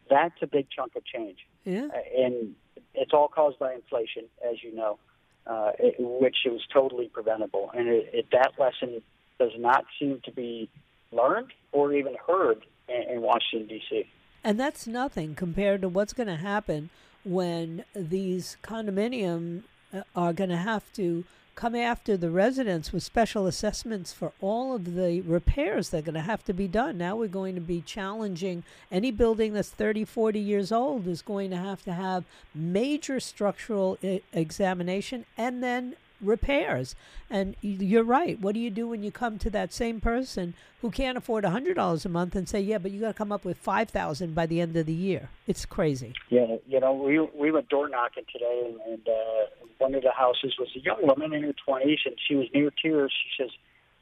[0.09, 1.39] that's a big chunk of change.
[1.65, 1.87] Yeah.
[1.93, 2.55] Uh, and
[2.93, 4.99] it's all caused by inflation, as you know,
[5.47, 7.71] uh, it, which was totally preventable.
[7.75, 9.01] And it, it, that lesson
[9.39, 10.69] does not seem to be
[11.11, 14.05] learned or even heard in, in Washington D.C.
[14.43, 16.89] And that's nothing compared to what's going to happen
[17.23, 21.25] when these condominium uh, are going to have to
[21.59, 26.15] come after the residents with special assessments for all of the repairs that are going
[26.15, 26.97] to have to be done.
[26.97, 31.49] Now we're going to be challenging any building that's 30, 40 years old is going
[31.49, 32.23] to have to have
[32.55, 36.95] major structural I- examination and then repairs.
[37.29, 38.39] And you're right.
[38.39, 42.05] What do you do when you come to that same person who can't afford $100
[42.05, 44.61] a month and say, "Yeah, but you got to come up with 5,000 by the
[44.61, 46.13] end of the year." It's crazy.
[46.29, 50.55] Yeah, you know, we we went door knocking today and, uh one of the houses
[50.59, 53.13] was a young woman in her 20s and she was near tears.
[53.23, 53.51] She says,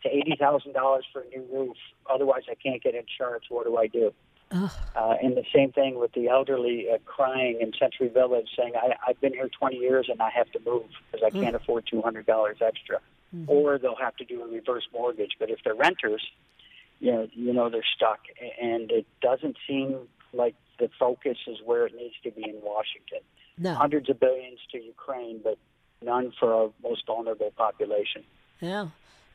[0.04, 1.78] "To $80,000 for a new roof.
[2.10, 3.46] Otherwise, I can't get insurance.
[3.50, 4.12] What do I do?"
[4.52, 8.96] Uh, and the same thing with the elderly uh, crying in Century Village, saying, I,
[9.08, 12.62] "I've been here 20 years and I have to move because I can't afford $200
[12.62, 13.00] extra."
[13.36, 13.52] Mm-hmm.
[13.52, 15.34] Or they'll have to do a reverse mortgage.
[15.38, 16.26] But if they're renters,
[17.00, 18.20] you know, you know they're stuck,
[18.62, 23.20] and it doesn't seem like the focus is where it needs to be in Washington.
[23.58, 23.74] No.
[23.74, 25.58] Hundreds of billions to Ukraine, but
[26.02, 28.24] none for our most vulnerable population.
[28.62, 28.88] Yeah.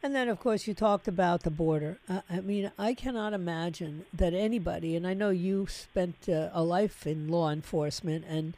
[0.05, 1.99] And then, of course, you talked about the border.
[2.09, 6.63] Uh, I mean, I cannot imagine that anybody, and I know you spent uh, a
[6.65, 8.55] life in law enforcement, and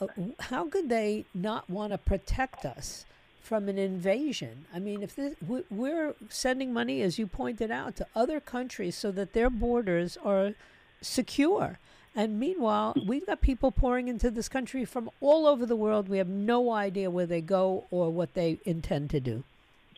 [0.00, 0.08] uh,
[0.40, 3.04] how could they not want to protect us
[3.40, 4.64] from an invasion?
[4.74, 5.36] I mean, if this,
[5.70, 10.54] we're sending money, as you pointed out, to other countries so that their borders are
[11.00, 11.78] secure.
[12.16, 16.08] And meanwhile, we've got people pouring into this country from all over the world.
[16.08, 19.44] We have no idea where they go or what they intend to do.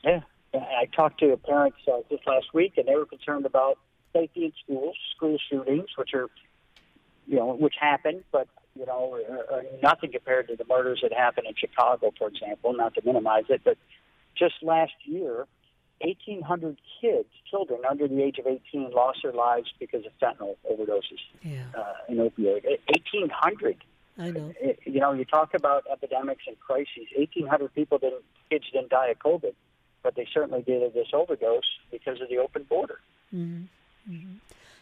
[0.05, 0.21] Yeah,
[0.55, 3.79] I talked to parents uh, just last week, and they were concerned about
[4.13, 6.29] safety in schools, school shootings, which are,
[7.27, 11.13] you know, which happen, but you know, are, are nothing compared to the murders that
[11.13, 12.73] happened in Chicago, for example.
[12.75, 13.77] Not to minimize it, but
[14.37, 15.47] just last year,
[16.01, 21.21] 1,800 kids, children under the age of 18, lost their lives because of fentanyl overdoses
[21.43, 22.65] Yeah, uh, and opioid.
[22.65, 23.85] 1,800.
[24.19, 24.53] I know.
[24.85, 27.09] You know, you talk about epidemics and crises.
[27.17, 29.55] 1,800 people didn't, kids didn't die of COVID,
[30.03, 32.99] but they certainly did of this overdose because of the open border.
[33.31, 33.63] hmm
[34.07, 34.35] hmm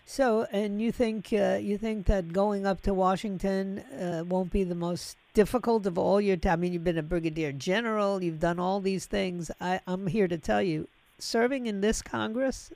[0.07, 4.65] So, and you think uh, you think that going up to Washington uh, won't be
[4.65, 6.53] the most difficult of all your time?
[6.53, 9.51] I mean, you've been a brigadier general, you've done all these things.
[9.61, 12.73] I, I'm here to tell you, serving in this Congress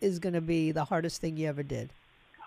[0.00, 1.90] is going to be the hardest thing you ever did.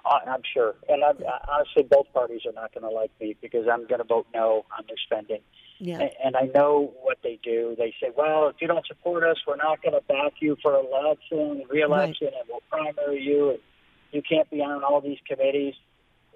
[0.06, 0.76] Uh, I'm sure.
[0.90, 4.00] And I'm, I- honestly, both parties are not going to like me because I'm going
[4.02, 5.42] to vote no on their spending.
[5.84, 7.76] Yeah, And, and I know what they do.
[7.78, 10.80] They say, well, if you don't support us, we're not going to back you for
[10.80, 13.50] election and reelection, and we'll primary you.
[13.50, 13.60] And
[14.14, 15.74] you can't be on all these committees.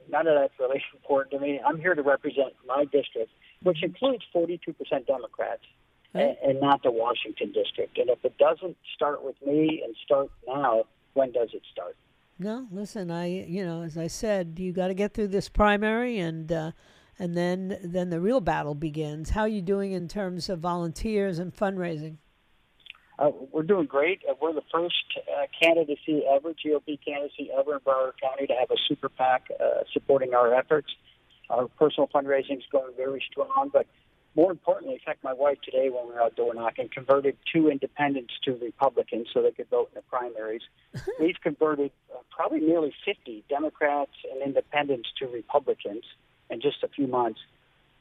[0.10, 1.62] None of that's really important to me.
[1.66, 3.32] I'm here to represent my district,
[3.64, 4.60] which includes 42%
[5.08, 5.64] Democrats,
[6.14, 7.98] and, and not the Washington district.
[7.98, 10.84] And if it doesn't start with me and start now,
[11.14, 11.96] when does it start?
[12.38, 16.20] No, listen, I you know, as I said, you got to get through this primary
[16.20, 16.72] and uh,
[17.20, 19.32] and then then the real battle begins.
[19.32, 22.18] How are you doing in terms of volunteers and fundraising?
[23.20, 24.22] Uh, we're doing great.
[24.30, 28.70] Uh, we're the first uh, candidacy ever, GOP candidacy ever in Broward County to have
[28.70, 30.88] a super PAC uh, supporting our efforts.
[31.50, 33.88] Our personal fundraising is going very strong, but
[34.36, 37.70] more importantly, in fact, my wife today, when we were out door knocking, converted two
[37.70, 40.62] independents to Republicans so they could vote in the primaries.
[41.20, 46.04] We've converted uh, probably nearly 50 Democrats and independents to Republicans
[46.50, 47.40] in just a few months,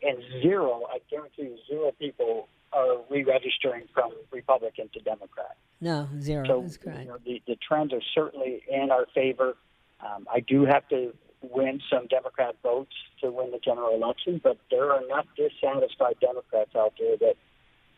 [0.02, 5.56] and zero, I guarantee you, zero people are re-registering from Republican to Democrat.
[5.80, 6.46] No, zero.
[6.46, 7.00] So That's correct.
[7.00, 9.56] you know, the, the trends are certainly in our favor.
[10.00, 14.58] Um, I do have to win some Democrat votes to win the general election, but
[14.70, 17.36] there are enough dissatisfied Democrats out there that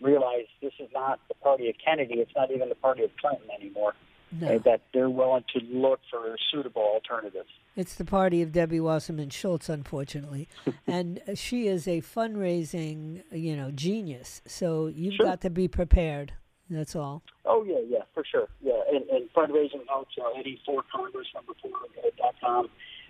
[0.01, 2.15] realize this is not the party of Kennedy.
[2.15, 3.95] It's not even the party of Clinton anymore.
[4.33, 4.55] No.
[4.55, 7.49] uh, That they're willing to look for suitable alternatives.
[7.77, 10.49] It's the party of Debbie Wasserman Schultz, unfortunately,
[10.87, 14.43] and uh, she is a fundraising, you know, genius.
[14.47, 15.27] So you've Sure.
[15.27, 16.33] got to be prepared.
[16.71, 17.23] That's all.
[17.47, 18.49] Oh yeah, yeah, for sure.
[18.61, 20.15] Yeah, and, and fundraising helps.
[20.21, 21.71] Uh, Eddy for Congress number four
[22.19, 22.69] dot com.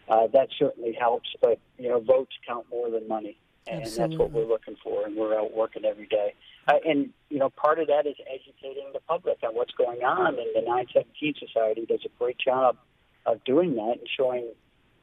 [0.09, 3.37] Uh, that certainly helps, but you know, votes count more than money,
[3.71, 6.35] and that's what we're looking for, and we're out working every day.
[6.67, 10.39] Uh, and you know, part of that is educating the public on what's going on,
[10.39, 12.77] and the 917 Society does a great job
[13.27, 14.49] of doing that and showing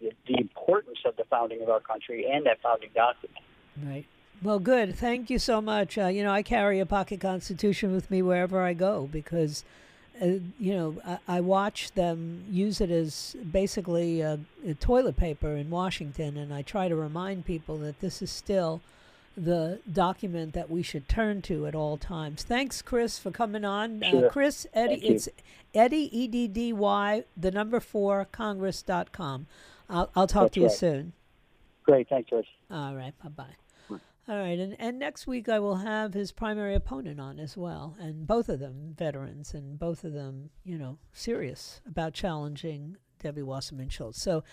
[0.02, 3.40] the, the importance of the founding of our country and that founding document.
[3.84, 4.06] Right.
[4.42, 4.96] Well, good.
[4.96, 5.98] Thank you so much.
[5.98, 9.64] Uh, you know, I carry a pocket constitution with me wherever I go because,
[10.22, 10.26] uh,
[10.60, 14.38] you know, I, I watch them use it as basically uh,
[14.80, 18.82] toilet paper in Washington, and I try to remind people that this is still
[19.38, 22.44] the document that we should turn to at all times.
[22.44, 24.02] Thanks, Chris, for coming on.
[24.04, 24.30] Uh, Sure.
[24.30, 25.28] Chris, Eddy, it's
[25.74, 29.48] Eddy, E D D Y, the number four, congress.com.
[29.90, 30.76] I'll, I'll talk That's to you right.
[30.76, 31.14] soon.
[31.84, 32.46] Great, thanks, Joyce.
[32.72, 33.56] All right, bye bye.
[34.28, 37.96] All right, and, and next week I will have his primary opponent on as well,
[38.00, 43.44] and both of them veterans, and both of them, you know, serious about challenging Debbie
[43.44, 44.20] Wasserman Schultz.
[44.20, 44.44] So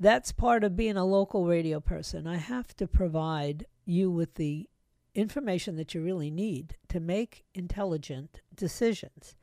[0.00, 2.26] that's part of being a local radio person.
[2.26, 4.68] I have to provide you with the
[5.14, 9.36] information that you really need to make intelligent decisions.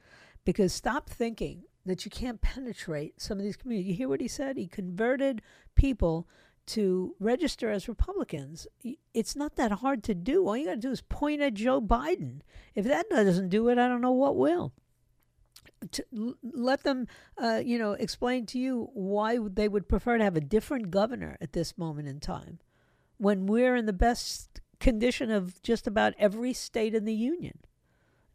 [0.43, 3.91] Because stop thinking that you can't penetrate some of these communities.
[3.91, 4.57] You hear what he said?
[4.57, 5.41] He converted
[5.75, 6.27] people
[6.71, 8.67] to register as Republicans.
[9.13, 10.47] It's not that hard to do.
[10.47, 12.41] All you got to do is point at Joe Biden.
[12.75, 14.73] If that doesn't do it, I don't know what will.
[15.91, 16.05] To
[16.43, 17.07] let them,
[17.37, 21.37] uh, you know, explain to you why they would prefer to have a different governor
[21.41, 22.59] at this moment in time,
[23.17, 27.59] when we're in the best condition of just about every state in the union.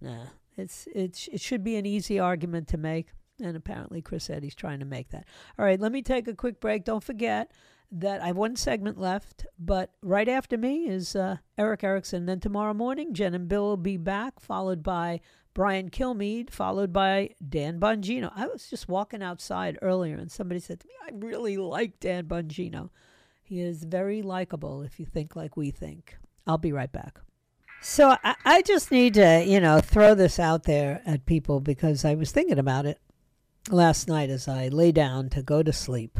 [0.00, 3.08] Nah, it's it's it should be an easy argument to make,
[3.40, 5.26] and apparently Chris said he's trying to make that.
[5.58, 6.84] All right, let me take a quick break.
[6.84, 7.52] Don't forget
[7.92, 12.26] that I have one segment left, but right after me is uh, Erick Erickson.
[12.26, 15.20] Then tomorrow morning, Jen and Bill will be back, followed by
[15.54, 18.32] Brian Kilmeade, followed by Dan Bongino.
[18.34, 22.26] I was just walking outside earlier, and somebody said to me, "I really like Dan
[22.26, 22.90] Bongino.
[23.42, 27.18] He is very likable if you think like we think." I'll be right back.
[27.82, 32.04] So I, I just need to, you know, throw this out there at people because
[32.04, 33.00] I was thinking about it
[33.70, 36.18] last night as I lay down to go to sleep.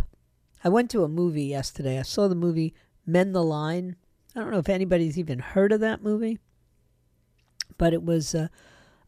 [0.64, 1.98] I went to a movie yesterday.
[1.98, 2.74] I saw the movie
[3.06, 3.96] Mending the Line.
[4.34, 6.38] I don't know if anybody's even heard of that movie,
[7.78, 8.50] but it was a,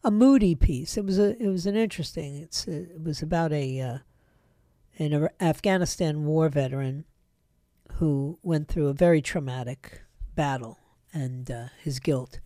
[0.03, 0.97] a moody piece.
[0.97, 2.37] It was a it was an interesting.
[2.37, 3.97] It's a, it was about a uh,
[4.97, 7.05] an Afghanistan war veteran
[7.93, 10.01] who went through a very traumatic
[10.35, 10.77] battle
[11.13, 12.39] and uh, his guilt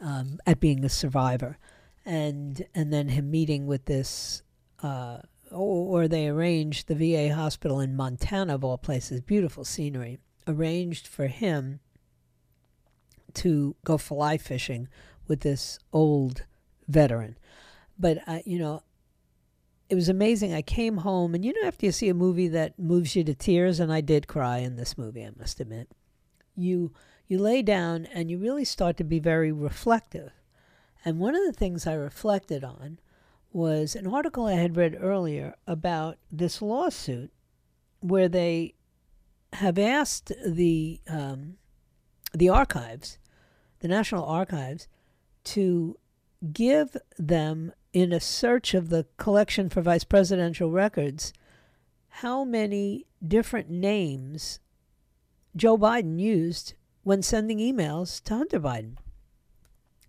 [0.00, 1.58] um, at being a survivor.
[2.04, 4.42] and and then him meeting with this.
[4.82, 5.18] Uh,
[5.50, 11.26] or they arranged the VA hospital in Montana, of all places, beautiful scenery, arranged for
[11.26, 11.80] him
[13.34, 14.88] to go fly fishing
[15.26, 16.44] with this old
[16.88, 17.36] veteran.
[17.98, 18.82] But, uh, you know,
[19.88, 20.54] it was amazing.
[20.54, 23.34] I came home, and you know, after you see a movie that moves you to
[23.34, 25.88] tears, and I did cry in this movie, I must admit,
[26.54, 26.92] you
[27.26, 30.32] you lay down and you really start to be very reflective.
[31.04, 32.98] And one of the things I reflected on
[33.52, 37.30] was an article I had read earlier about this lawsuit
[38.00, 38.74] where they
[39.54, 41.56] have asked the um,
[42.32, 43.18] the archives,
[43.80, 44.86] the National Archives,
[45.44, 45.98] to
[46.52, 51.32] give them in a search of the collection for vice presidential records
[52.08, 54.60] how many different names
[55.56, 58.96] Joe Biden used when sending emails to Hunter Biden.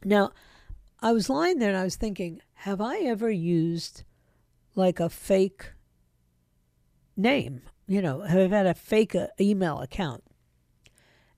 [0.04, 0.32] Now,
[1.00, 4.04] I was lying there and I was thinking, have I ever used
[4.76, 5.72] like a fake
[7.18, 7.64] name?
[7.88, 10.24] You know, have I had a fake uh, email account?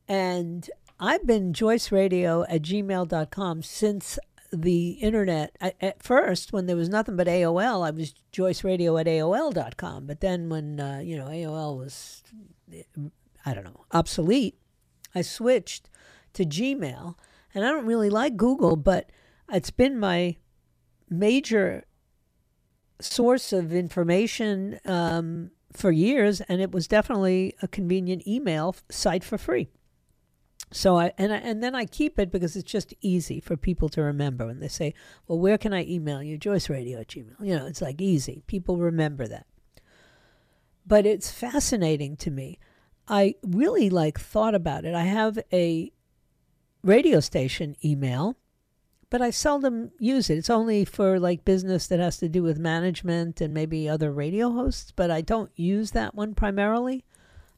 [0.05, 0.69] And
[0.99, 4.19] I've been Joyce Radio at gmail.com since
[4.51, 5.55] the internet.
[5.61, 10.05] At first, when there was nothing but AOL, I was Joyce Radio at AOL.com.
[10.05, 12.21] But then when, uh, you know, AOL was,
[13.45, 14.57] I don't know, obsolete,
[15.15, 15.89] I switched
[16.33, 17.15] to Gmail.
[17.55, 19.09] And I don't really like Google, but
[19.49, 20.35] it's been my
[21.13, 21.85] major
[22.99, 29.37] source of information um, for years, and it was definitely a convenient email site for
[29.37, 29.69] free.
[30.71, 33.89] So I and I, and then I keep it because it's just easy for people
[33.89, 34.95] to remember when they say,
[35.27, 37.35] "Well, where can I email you?" Joyce Radio at Gmail.
[37.39, 38.43] You know, it's like easy.
[38.47, 39.45] People remember that.
[40.85, 42.59] But it's fascinating to me.
[43.07, 44.95] I really like thought about it.
[44.95, 45.91] I have a
[46.83, 48.35] radio station email
[49.13, 50.39] but I seldom use it.
[50.39, 54.49] It's only for like business that has to do with management and maybe other radio
[54.49, 57.05] hosts, but I don't use that one primarily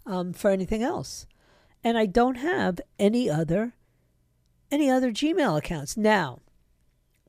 [0.05, 1.25] um, for anything else.
[1.81, 3.73] And I don't have any other
[4.69, 5.95] any other Gmail accounts.
[5.95, 6.41] Now,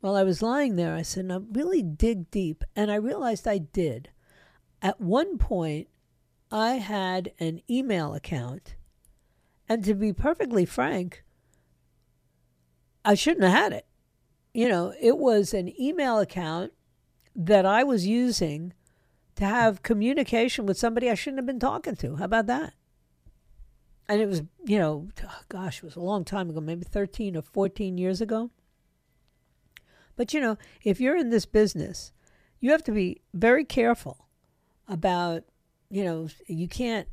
[0.01, 2.65] while I was lying there, I said, now really dig deep.
[2.75, 4.09] And I realized I did.
[4.83, 5.87] At one point,
[6.51, 8.75] I had an email account.
[9.69, 11.23] And to be perfectly frank,
[13.05, 13.87] I shouldn't have had it
[14.57, 16.73] you know, it was an email account
[17.35, 18.73] that I was using
[19.35, 22.17] to have communication with somebody I shouldn't have been talking to.
[22.17, 22.73] How about that?
[24.09, 27.37] And it was, you know, oh, gosh, it was a long time ago, maybe 13
[27.37, 28.51] or 14 years ago.
[30.17, 32.13] But, you know, if you're in this business,
[32.59, 34.27] you have to be very careful
[34.89, 35.45] about,
[35.91, 37.09] you know, you can't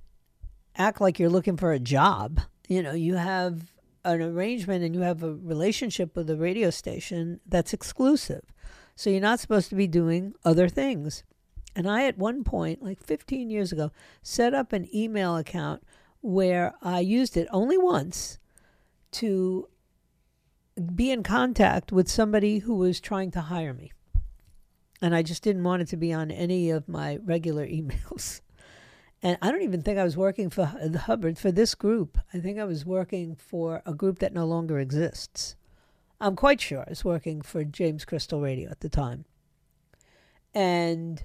[0.78, 2.40] act like you're looking for a job.
[2.70, 3.73] You know, you have
[4.06, 8.44] an arrangement and you have a relationship with a radio station that's exclusive.
[8.96, 11.24] So you're not supposed to be doing other things.
[11.76, 13.92] And I, at one point, like 15 years ago,
[14.22, 15.84] set up an email account
[16.22, 18.38] where I used it only once
[19.14, 19.68] to
[20.96, 23.92] be in contact with somebody who was trying to hire me.
[25.02, 28.42] And I just didn't want it to be on any of my regular emails.
[29.24, 32.18] And I don't even think I was working for the Hubbard for this group.
[32.34, 35.56] I think I was working for a group that no longer exists.
[36.20, 39.24] I'm quite sure I was working for James Crystal Radio at the time.
[40.54, 41.24] And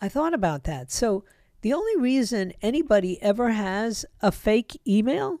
[0.00, 0.90] I thought about that.
[0.90, 1.24] So
[1.60, 5.40] the only reason anybody ever has a fake email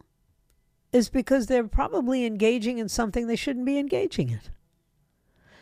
[0.92, 4.40] is because they're probably engaging in something they shouldn't be engaging in.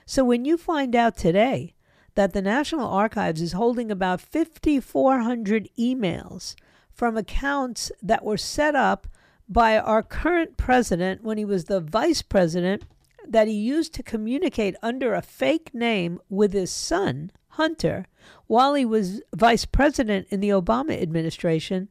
[0.04, 1.74] So when you find out today
[2.14, 6.54] that the National Archives is holding about 5,400 emails
[6.92, 9.06] from accounts that were set up
[9.48, 12.84] by our current president when he was the vice president
[13.26, 18.06] that he used to communicate under a fake name with his son, Hunter,
[18.46, 21.88] while he was vice president in the Obama administration.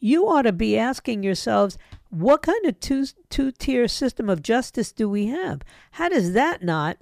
[0.00, 1.78] You ought to be asking yourselves,
[2.10, 5.62] what kind of two two tier system of justice do we have?
[5.92, 6.98] How does that not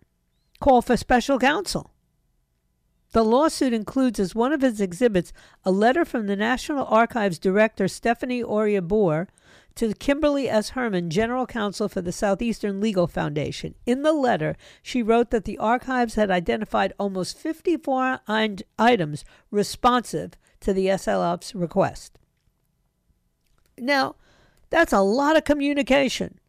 [0.61, 1.93] call for special counsel?
[3.13, 5.33] The lawsuit includes as one of its exhibits
[5.65, 9.29] a letter from the National Archives Director Stephanie Auriembourg
[9.77, 10.71] to Kimberly S.
[10.71, 13.75] Hermann, General Counsel for the Southeastern Legal Foundation.
[13.85, 20.73] In the letter, she wrote that the archives had identified almost 54 items responsive to
[20.73, 22.19] the SLF's request.
[23.79, 24.17] Now,
[24.71, 26.41] that's a lot of communication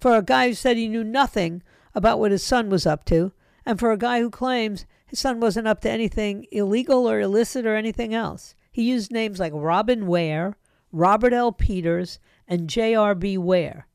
[0.00, 1.62] for a guy who said he knew nothing
[1.94, 3.32] about what his son was up to,
[3.64, 4.84] and for a guy who claims
[5.14, 8.56] his son wasn't up to anything illegal or illicit or anything else.
[8.72, 10.56] He used names like Robin Ware,
[10.90, 11.52] Robert L.
[11.52, 13.38] Peters, and J.R.B.
[13.38, 13.86] Ware.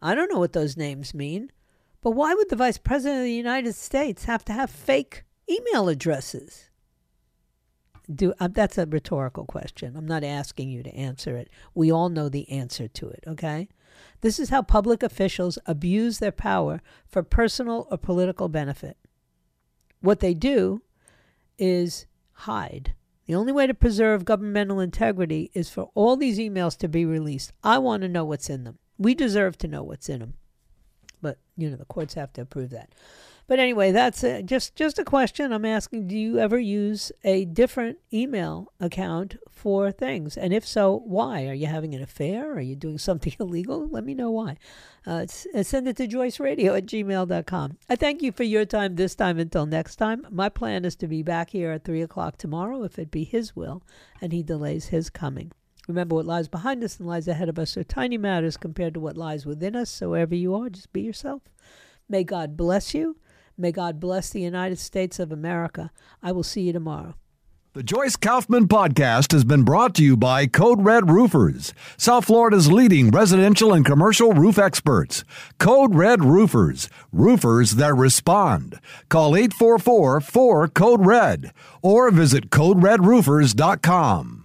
[0.00, 1.52] I don't know what those names mean,
[2.00, 5.90] But why would the Vice President of the United States have to have fake email
[5.90, 6.70] addresses?
[8.10, 9.94] Do uh, that's a rhetorical question.
[9.94, 11.50] I'm not asking you to answer it.
[11.74, 13.68] We all know the answer to it, okay?
[14.22, 18.96] This is how public officials abuse their power for personal or political benefit.
[20.02, 20.82] What they do
[21.58, 22.94] is hide.
[23.26, 27.52] The only way to preserve governmental integrity is for all these emails to be released.
[27.62, 28.78] I want to know what's in them.
[28.98, 30.34] We deserve to know what's in them.
[31.22, 32.90] But, you know, the courts have to approve that.
[33.48, 36.06] But anyway, that's a, just just a question I'm asking.
[36.06, 40.36] Do you ever use a different email account for things?
[40.36, 41.48] And if so, why?
[41.48, 42.52] Are you having an affair?
[42.52, 43.88] Are you doing something illegal?
[43.88, 44.56] Let me know why.
[45.06, 47.78] Uh, uh send it to joyceradio at gmail.com.
[47.88, 50.26] I thank you for your time this time until next time.
[50.30, 53.56] My plan is to be back here at 3 o'clock tomorrow if it be His
[53.56, 53.82] will
[54.20, 55.52] and He delays His coming.
[55.88, 59.00] Remember, what lies behind us and lies ahead of us are tiny matters compared to
[59.00, 59.90] what lies within us.
[59.90, 61.42] So, wherever you are, just be yourself.
[62.08, 63.16] May God bless you.
[63.58, 65.90] May God bless the United States of America.
[66.22, 67.14] I will see you tomorrow.
[67.74, 72.70] The Joyce Kaufman podcast has been brought to you by Code Red Roofers, South Florida's
[72.70, 75.24] leading residential and commercial roof experts.
[75.58, 78.78] Code Red Roofers, roofers that respond.
[79.08, 84.40] Call 844 4 Code Red or visit CodeRedRoofers.com.